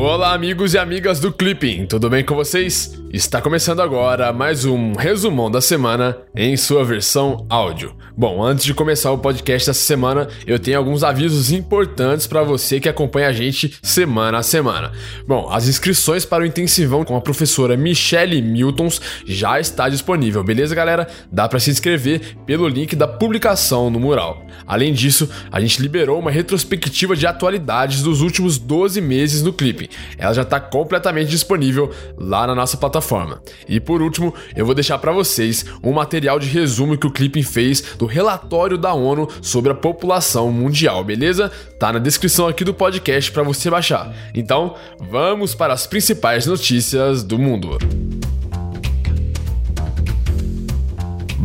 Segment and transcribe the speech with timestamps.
[0.00, 2.96] Olá, amigos e amigas do Clipping, tudo bem com vocês?
[3.12, 7.96] Está começando agora mais um resumão da semana em sua versão áudio.
[8.16, 12.78] Bom, antes de começar o podcast dessa semana, eu tenho alguns avisos importantes para você
[12.78, 14.92] que acompanha a gente semana a semana.
[15.26, 20.76] Bom, as inscrições para o intensivão com a professora Michelle Miltons já está disponível, beleza,
[20.76, 21.08] galera?
[21.32, 24.46] Dá para se inscrever pelo link da publicação no mural.
[24.64, 29.87] Além disso, a gente liberou uma retrospectiva de atualidades dos últimos 12 meses no Clipping.
[30.16, 33.42] Ela já está completamente disponível lá na nossa plataforma.
[33.68, 37.42] E por último, eu vou deixar para vocês um material de resumo que o Clipping
[37.42, 41.50] fez do relatório da ONU sobre a população mundial, beleza?
[41.78, 44.14] Tá na descrição aqui do podcast para você baixar.
[44.34, 47.78] Então, vamos para as principais notícias do mundo.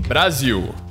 [0.07, 0.82] Brasil.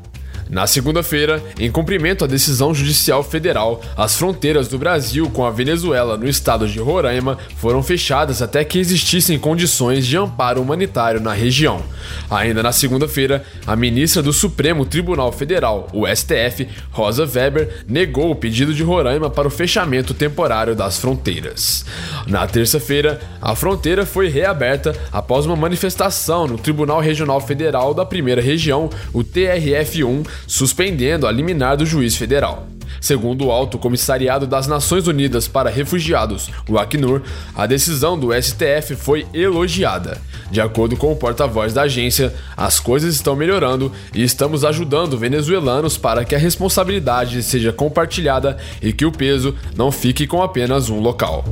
[0.52, 6.14] Na segunda-feira, em cumprimento à decisão judicial federal, as fronteiras do Brasil com a Venezuela
[6.14, 11.82] no estado de Roraima foram fechadas até que existissem condições de amparo humanitário na região.
[12.28, 18.36] Ainda na segunda-feira, a ministra do Supremo Tribunal Federal, o STF, Rosa Weber, negou o
[18.36, 21.86] pedido de Roraima para o fechamento temporário das fronteiras.
[22.26, 28.42] Na terça-feira, a fronteira foi reaberta após uma manifestação no Tribunal Regional Federal da Primeira
[28.42, 32.66] Região, o TRF1, suspendendo a liminar do juiz federal.
[33.00, 38.94] Segundo o Alto Comissariado das Nações Unidas para Refugiados, o Acnur, a decisão do STF
[38.94, 40.20] foi elogiada.
[40.52, 45.98] De acordo com o porta-voz da agência, as coisas estão melhorando e estamos ajudando venezuelanos
[45.98, 51.00] para que a responsabilidade seja compartilhada e que o peso não fique com apenas um
[51.00, 51.44] local.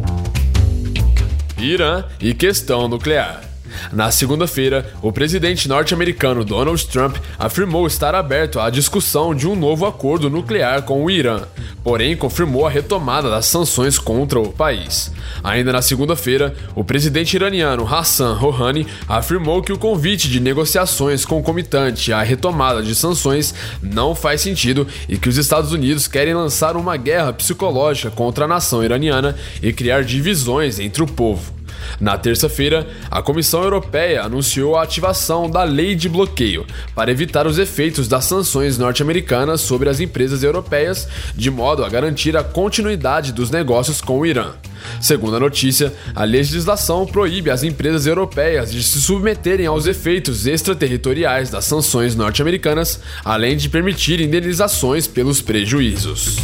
[1.58, 3.49] Irã e questão nuclear.
[3.92, 9.86] Na segunda-feira, o presidente norte-americano Donald Trump afirmou estar aberto à discussão de um novo
[9.86, 11.42] acordo nuclear com o Irã,
[11.82, 15.12] porém confirmou a retomada das sanções contra o país.
[15.42, 22.12] Ainda na segunda-feira, o presidente iraniano Hassan Rouhani afirmou que o convite de negociações concomitante
[22.12, 26.96] à retomada de sanções não faz sentido e que os Estados Unidos querem lançar uma
[26.96, 31.59] guerra psicológica contra a nação iraniana e criar divisões entre o povo.
[32.00, 37.58] Na terça-feira, a Comissão Europeia anunciou a ativação da lei de bloqueio para evitar os
[37.58, 43.50] efeitos das sanções norte-americanas sobre as empresas europeias, de modo a garantir a continuidade dos
[43.50, 44.52] negócios com o Irã.
[45.00, 51.50] Segundo a notícia, a legislação proíbe as empresas europeias de se submeterem aos efeitos extraterritoriais
[51.50, 56.36] das sanções norte-americanas, além de permitir indenizações pelos prejuízos.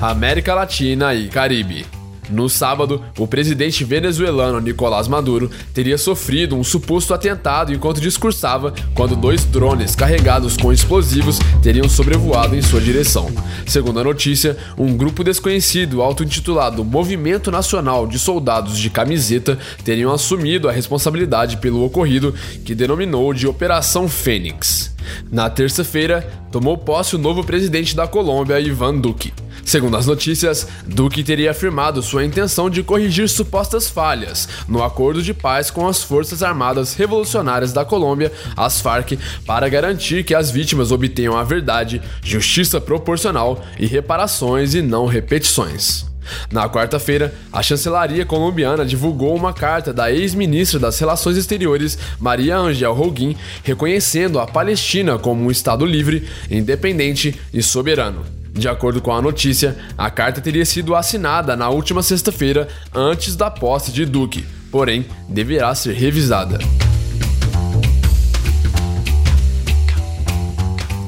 [0.00, 1.95] América Latina e Caribe.
[2.30, 9.14] No sábado, o presidente venezuelano Nicolás Maduro teria sofrido um suposto atentado enquanto discursava quando
[9.14, 13.30] dois drones carregados com explosivos teriam sobrevoado em sua direção.
[13.66, 20.68] Segundo a notícia, um grupo desconhecido auto-intitulado Movimento Nacional de Soldados de Camiseta teriam assumido
[20.68, 24.94] a responsabilidade pelo ocorrido, que denominou de Operação Fênix.
[25.30, 29.32] Na terça-feira, tomou posse o novo presidente da Colômbia, Ivan Duque.
[29.66, 35.34] Segundo as notícias, Duque teria afirmado sua intenção de corrigir supostas falhas no acordo de
[35.34, 40.92] paz com as Forças Armadas Revolucionárias da Colômbia, as FARC, para garantir que as vítimas
[40.92, 46.06] obtenham a verdade, justiça proporcional e reparações e não repetições.
[46.48, 52.92] Na quarta-feira, a chancelaria colombiana divulgou uma carta da ex-ministra das Relações Exteriores, Maria Angel
[52.92, 58.45] Holguín, reconhecendo a Palestina como um Estado livre, independente e soberano.
[58.56, 63.50] De acordo com a notícia, a carta teria sido assinada na última sexta-feira, antes da
[63.50, 66.58] posse de Duque, porém deverá ser revisada.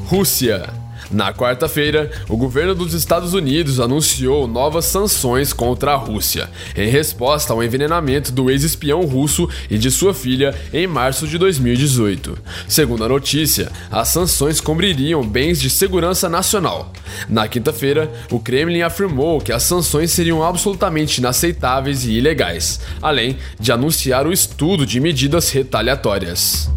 [0.07, 0.78] Rússia
[1.11, 7.53] na quarta-feira, o governo dos Estados Unidos anunciou novas sanções contra a Rússia, em resposta
[7.53, 12.39] ao envenenamento do ex-espião russo e de sua filha em março de 2018.
[12.69, 16.93] Segundo a notícia, as sanções cobririam bens de segurança nacional.
[17.29, 23.73] Na quinta-feira, o Kremlin afirmou que as sanções seriam absolutamente inaceitáveis e ilegais, além de
[23.73, 26.71] anunciar o estudo de medidas retaliatórias.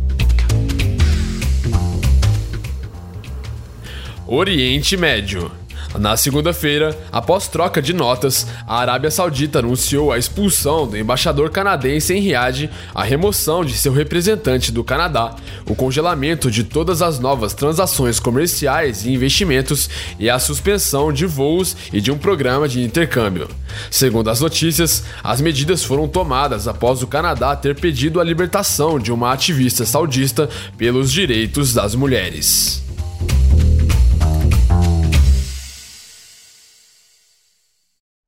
[4.33, 5.51] Oriente Médio.
[5.99, 12.13] Na segunda-feira, após troca de notas, a Arábia Saudita anunciou a expulsão do embaixador canadense
[12.13, 15.35] em Riad, a remoção de seu representante do Canadá,
[15.65, 21.75] o congelamento de todas as novas transações comerciais e investimentos e a suspensão de voos
[21.91, 23.49] e de um programa de intercâmbio.
[23.89, 29.11] Segundo as notícias, as medidas foram tomadas após o Canadá ter pedido a libertação de
[29.11, 32.81] uma ativista saudista pelos direitos das mulheres.